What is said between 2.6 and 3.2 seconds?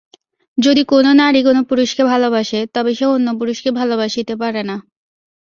তবে সে